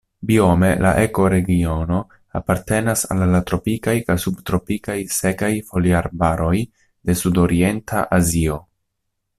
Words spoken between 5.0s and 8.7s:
sekaj foliarbaroj de Sudorienta Azio.